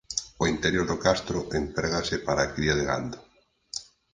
O 0.43 0.43
interior 0.53 0.85
do 0.87 0.97
castro 1.05 1.37
emprégase 1.61 2.15
para 2.27 2.41
a 2.43 2.51
cría 2.55 2.73
de 2.79 2.83
gando. 2.89 3.17